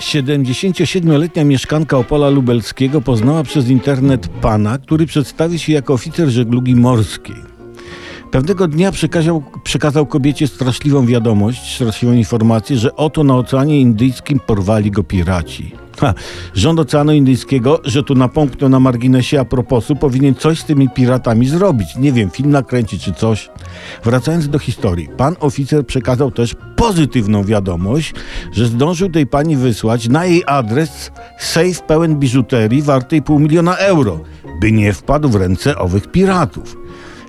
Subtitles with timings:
[0.00, 7.36] 77-letnia mieszkanka Opola Lubelskiego poznała przez internet pana, który przedstawi się jako oficer żeglugi morskiej.
[8.30, 14.90] Pewnego dnia przekazał, przekazał kobiecie straszliwą wiadomość, straszliwą informację, że oto na Oceanie Indyjskim porwali
[14.90, 15.85] go piraci.
[16.00, 16.14] Ha,
[16.54, 21.48] rząd Oceanu Indyjskiego, że tu napomknął na marginesie a proposu, powinien coś z tymi piratami
[21.48, 21.96] zrobić.
[21.96, 23.50] Nie wiem, film nakręcić czy coś.
[24.04, 28.14] Wracając do historii, pan oficer przekazał też pozytywną wiadomość,
[28.52, 34.20] że zdążył tej pani wysłać na jej adres sejf pełen biżuterii wartej pół miliona euro,
[34.60, 36.76] by nie wpadł w ręce owych piratów.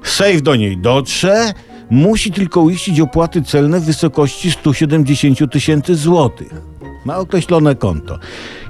[0.04, 1.54] Sejf do niej dotrze,
[1.90, 6.77] musi tylko uiścić opłaty celne w wysokości 170 000 tysięcy złotych
[7.08, 8.20] na określone konto.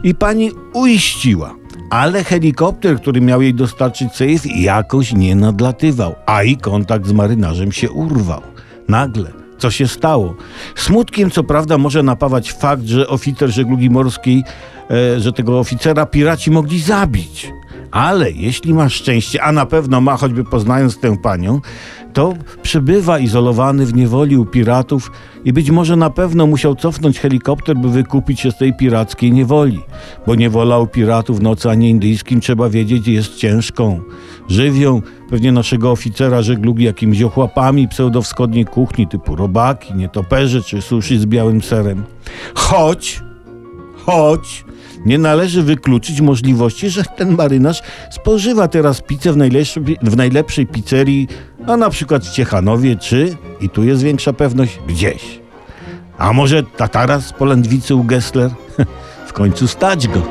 [0.04, 1.56] I pani uiściła.
[1.90, 7.72] Ale helikopter, który miał jej dostarczyć sejf, jakoś nie nadlatywał, a i kontakt z marynarzem
[7.72, 8.42] się urwał.
[8.88, 9.32] Nagle.
[9.58, 10.36] Co się stało?
[10.76, 14.44] Smutkiem, co prawda, może napawać fakt, że oficer żeglugi morskiej,
[14.92, 17.52] e, że tego oficera piraci mogli zabić.
[17.98, 21.62] Ale jeśli ma szczęście, a na pewno ma, choćby poznając tę panią,
[22.14, 25.12] to przebywa izolowany w niewoli u piratów
[25.46, 29.80] i być może na pewno musiał cofnąć helikopter, by wykupić się z tej pirackiej niewoli.
[30.28, 34.02] Bo niewola u piratów na Oceanie Indyjskim, trzeba wiedzieć, jest ciężką.
[34.48, 41.26] Żywią pewnie naszego oficera żeglugi jakimiś ochłapami pseudowschodniej kuchni typu robaki, nietoperze czy sushi z
[41.26, 42.04] białym serem.
[42.56, 43.22] Choć
[44.08, 44.66] choć
[45.08, 51.28] nie należy wykluczyć możliwości, że ten marynarz spożywa teraz pizzę w najlepszej, w najlepszej pizzerii,
[51.68, 55.40] a na przykład w Ciechanowie, czy, i tu jest większa pewność, gdzieś.
[56.18, 58.52] A może Tataras po Lędwicy u Gessler?
[59.28, 60.22] w końcu stać go.